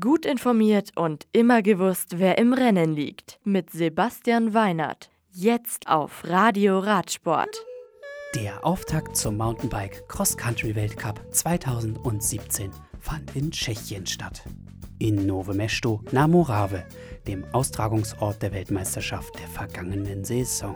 [0.00, 3.38] Gut informiert und immer gewusst, wer im Rennen liegt.
[3.44, 5.10] Mit Sebastian Weinert.
[5.30, 7.54] Jetzt auf Radio Radsport.
[8.34, 14.42] Der Auftakt zum Mountainbike Cross-Country Weltcup 2017 fand in Tschechien statt.
[14.98, 16.84] In Nove Mesto na Morave,
[17.26, 20.74] dem Austragungsort der Weltmeisterschaft der vergangenen Saison.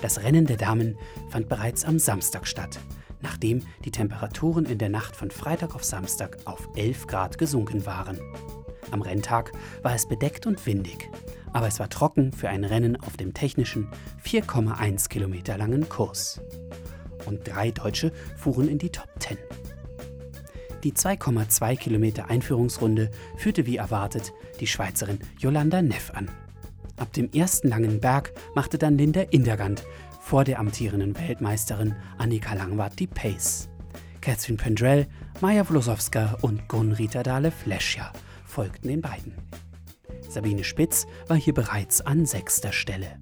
[0.00, 0.96] Das Rennen der Damen
[1.28, 2.78] fand bereits am Samstag statt,
[3.26, 8.20] nachdem die Temperaturen in der Nacht von Freitag auf Samstag auf 11 Grad gesunken waren.
[8.92, 9.50] Am Renntag
[9.82, 11.10] war es bedeckt und windig,
[11.52, 13.88] aber es war trocken für ein Rennen auf dem technischen
[14.24, 16.40] 4,1 Kilometer langen Kurs.
[17.24, 19.38] Und drei Deutsche fuhren in die Top 10.
[20.84, 26.30] Die 2,2 Kilometer Einführungsrunde führte wie erwartet die Schweizerin Yolanda Neff an.
[26.96, 29.84] Ab dem ersten langen Berg machte dann Linda Indergand
[30.26, 33.68] vor der amtierenden Weltmeisterin Annika Langwart die Pace.
[34.20, 35.06] Catherine Pendrell,
[35.40, 38.12] Maja Vlosowska und Gunrita Dale Flescher
[38.44, 39.34] folgten den beiden.
[40.28, 43.20] Sabine Spitz war hier bereits an sechster Stelle.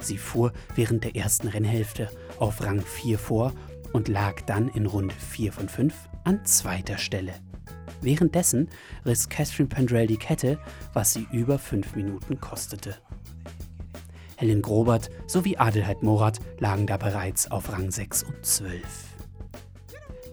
[0.00, 3.52] Sie fuhr während der ersten Rennhälfte auf Rang 4 vor
[3.92, 7.34] und lag dann in Runde 4 von 5 an zweiter Stelle.
[8.00, 8.68] Währenddessen
[9.04, 10.60] riss Catherine Pendrell die Kette,
[10.92, 12.94] was sie über 5 Minuten kostete.
[14.36, 18.82] Helen Grobert sowie Adelheid Morat lagen da bereits auf Rang 6 und 12.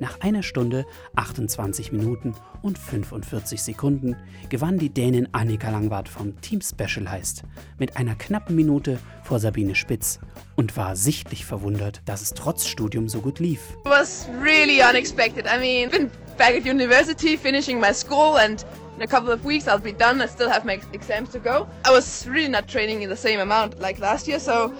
[0.00, 4.16] Nach einer Stunde, 28 Minuten und 45 Sekunden
[4.48, 7.42] gewann die Dänin Annika Langwart vom Team Specialized
[7.78, 10.18] mit einer knappen Minute vor Sabine Spitz
[10.56, 13.60] und war sichtlich verwundert, dass es trotz Studium so gut lief.
[13.84, 15.44] It was really unexpected.
[15.44, 18.64] I mean, been back at university, finishing my school and
[19.00, 20.20] in a couple of weeks I'll be done.
[20.20, 21.66] I still have my exams to go.
[21.86, 24.74] I was really not training in the same amount like last year, so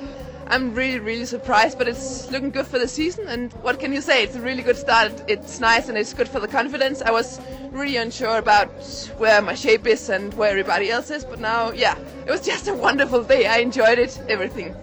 [0.47, 3.29] I'm really, really surprised, but it's looking good for the season.
[3.29, 4.23] And what can you say?
[4.23, 5.13] It's a really good start.
[5.27, 7.01] It's nice and it's good for the confidence.
[7.01, 8.69] I was really unsure about
[9.17, 12.69] where my shape is and where everybody else is, but now, yeah, it was just
[12.69, 13.47] a wonderful day.
[13.47, 14.75] I enjoyed it, everything.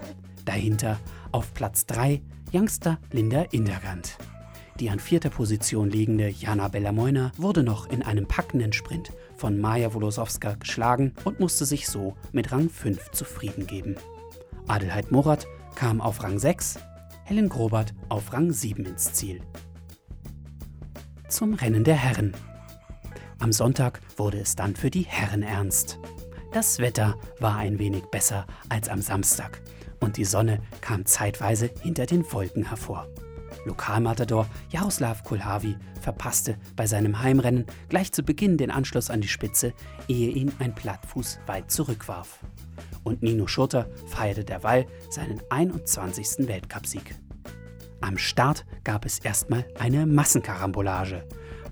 [0.45, 0.97] Dahinter
[1.31, 2.21] auf Platz 3
[2.51, 4.17] Youngster Linda Indergand.
[4.79, 9.91] Die an vierter Position liegende Jana Bellamoina wurde noch in einem packenden Sprint von Maja
[9.93, 13.95] Wolosowska geschlagen und musste sich so mit Rang 5 zufrieden geben.
[14.67, 16.77] Adelheid Morat kam auf Rang 6,
[17.23, 19.41] Helen Grobert auf Rang 7 ins Ziel.
[21.27, 22.33] Zum Rennen der Herren.
[23.39, 25.99] Am Sonntag wurde es dann für die Herren ernst.
[26.51, 29.59] Das Wetter war ein wenig besser als am Samstag
[30.01, 33.07] und die Sonne kam zeitweise hinter den Wolken hervor.
[33.67, 39.73] Lokalmatador Jaroslav Kulhavi verpasste bei seinem Heimrennen gleich zu Beginn den Anschluss an die Spitze,
[40.07, 42.39] ehe ihn ein Plattfuß weit zurückwarf.
[43.03, 46.47] Und Nino Schurter feierte derweil seinen 21.
[46.47, 47.15] Weltcupsieg.
[48.01, 51.23] Am Start gab es erstmal eine Massenkarambolage.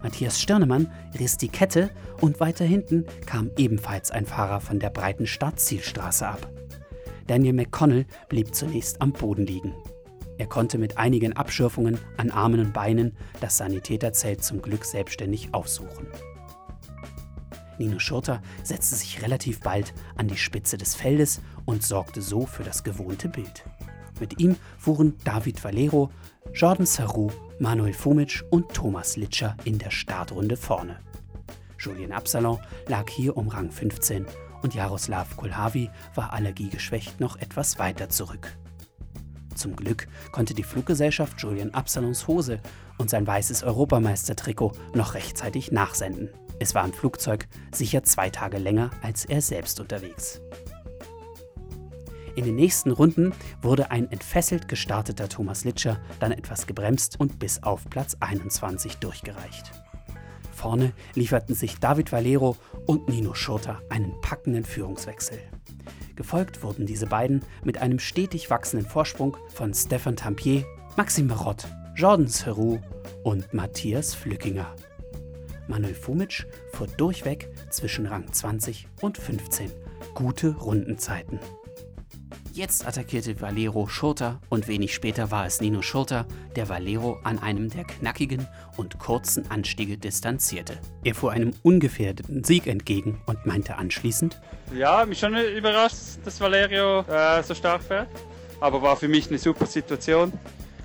[0.01, 1.89] Matthias Stirnemann riss die Kette
[2.21, 6.49] und weiter hinten kam ebenfalls ein Fahrer von der breiten Startzielstraße ab.
[7.27, 9.73] Daniel McConnell blieb zunächst am Boden liegen.
[10.37, 16.07] Er konnte mit einigen Abschürfungen an Armen und Beinen das Sanitäterzelt zum Glück selbstständig aufsuchen.
[17.77, 22.63] Nino Schurter setzte sich relativ bald an die Spitze des Feldes und sorgte so für
[22.63, 23.65] das gewohnte Bild.
[24.19, 26.09] Mit ihm fuhren David Valero,
[26.53, 30.99] Jordan Saru, Manuel Fumic und Thomas Litscher in der Startrunde vorne.
[31.77, 34.25] Julien Absalon lag hier um Rang 15
[34.61, 38.57] und Jaroslav Kulhavi war allergiegeschwächt noch etwas weiter zurück.
[39.55, 42.59] Zum Glück konnte die Fluggesellschaft Julian Absalons Hose
[42.97, 46.29] und sein weißes Europameistertrikot noch rechtzeitig nachsenden.
[46.59, 50.41] Es war im Flugzeug sicher zwei Tage länger als er selbst unterwegs.
[52.35, 57.63] In den nächsten Runden wurde ein entfesselt gestarteter Thomas Litscher dann etwas gebremst und bis
[57.63, 59.71] auf Platz 21 durchgereicht.
[60.53, 65.39] Vorne lieferten sich David Valero und Nino Schurter einen packenden Führungswechsel.
[66.15, 70.63] Gefolgt wurden diese beiden mit einem stetig wachsenden Vorsprung von Stefan Tampier,
[70.95, 72.79] Maxime Marott, Jordan Seroux
[73.23, 74.75] und Matthias Flückinger.
[75.67, 79.71] Manuel Fumic fuhr durchweg zwischen Rang 20 und 15.
[80.13, 81.39] Gute Rundenzeiten.
[82.55, 86.25] Jetzt attackierte Valero Schurter und wenig später war es Nino Schurter,
[86.55, 88.47] der Valero an einem der knackigen
[88.77, 90.79] und kurzen Anstiege distanzierte.
[91.03, 94.39] Er fuhr einem ungefährdeten Sieg entgegen und meinte anschließend:
[94.73, 98.07] Ja, mich schon überrascht, dass Valerio äh, so stark fährt,
[98.61, 100.31] aber war für mich eine super Situation.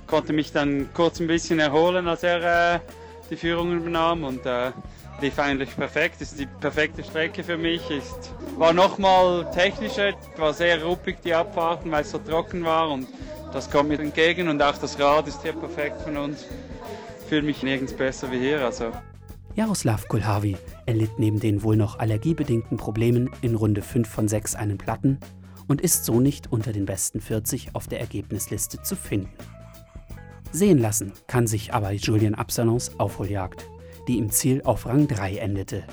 [0.09, 2.81] Konnte mich dann kurz ein bisschen erholen, als er äh,
[3.31, 4.73] die Führung übernahm und äh,
[5.21, 6.21] lief eigentlich perfekt.
[6.21, 7.91] Ist die perfekte Strecke für mich.
[7.91, 13.07] Ist, war nochmal technischer, war sehr ruppig die Abfahrten, weil es so trocken war und
[13.53, 16.47] das kommt mir entgegen und auch das Rad ist hier perfekt von uns.
[17.29, 18.65] Fühle mich nirgends besser wie hier.
[18.65, 18.93] Also.
[19.57, 20.57] Jaroslav Kulhavi
[20.87, 25.19] erlitt neben den wohl noch allergiebedingten Problemen in Runde 5 von 6 einen Platten
[25.67, 29.31] und ist so nicht unter den besten 40 auf der Ergebnisliste zu finden.
[30.53, 33.69] Sehen lassen kann sich aber Julien Absalons Aufholjagd,
[34.11, 35.85] die im Ziel auf Rang 3 endete.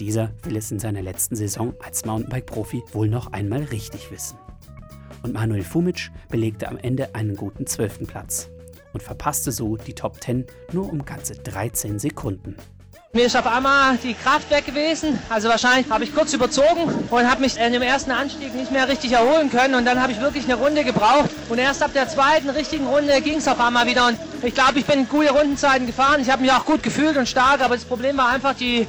[0.00, 4.36] Dieser will es in seiner letzten Saison als Mountainbike-Profi wohl noch einmal richtig wissen.
[5.22, 8.08] Und Manuel Fumic belegte am Ende einen guten 12.
[8.08, 8.50] Platz
[8.92, 12.56] und verpasste so die Top 10 nur um ganze 13 Sekunden.
[13.16, 15.18] Mir ist auf einmal die Kraft weg gewesen.
[15.30, 18.90] Also wahrscheinlich habe ich kurz überzogen und habe mich in dem ersten Anstieg nicht mehr
[18.90, 19.74] richtig erholen können.
[19.74, 21.30] Und dann habe ich wirklich eine Runde gebraucht.
[21.48, 24.08] Und erst ab der zweiten richtigen Runde ging es auf einmal wieder.
[24.08, 26.20] Und ich glaube, ich bin gute Rundenzeiten gefahren.
[26.20, 27.62] Ich habe mich auch gut gefühlt und stark.
[27.62, 28.86] Aber das Problem war einfach die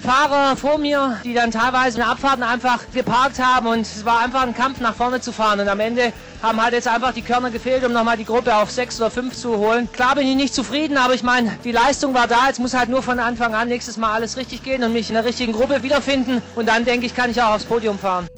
[0.00, 4.54] Fahrer vor mir, die dann teilweise Abfahrten einfach geparkt haben und es war einfach ein
[4.54, 6.12] Kampf nach vorne zu fahren und am Ende
[6.42, 9.34] haben halt jetzt einfach die Körner gefehlt, um nochmal die Gruppe auf sechs oder fünf
[9.34, 9.90] zu holen.
[9.92, 12.88] Klar bin ich nicht zufrieden, aber ich meine, die Leistung war da, jetzt muss halt
[12.88, 15.82] nur von Anfang an nächstes Mal alles richtig gehen und mich in der richtigen Gruppe
[15.82, 18.28] wiederfinden und dann denke ich, kann ich auch aufs Podium fahren.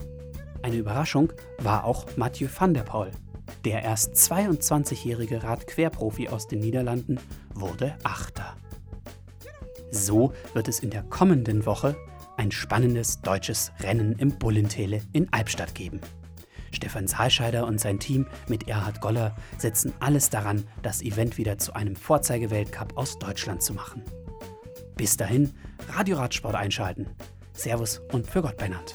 [0.63, 3.11] Eine Überraschung war auch Mathieu van der Poel.
[3.65, 7.19] Der erst 22-jährige Radquerprofi aus den Niederlanden
[7.55, 8.50] wurde Achter.
[9.91, 11.97] So wird es in der kommenden Woche
[12.37, 16.01] ein spannendes deutsches Rennen im Bullentele in Albstadt geben.
[16.73, 21.75] Stefan Saalscheider und sein Team mit Erhard Goller setzen alles daran, das Event wieder zu
[21.75, 24.03] einem Vorzeigeweltcup aus Deutschland zu machen.
[24.97, 25.53] Bis dahin,
[25.89, 27.09] Radio Radsport einschalten.
[27.53, 28.95] Servus und für Gott Bernhard.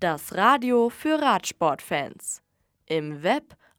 [0.00, 2.40] Das Radio für Radsportfans.
[2.86, 3.56] Im Web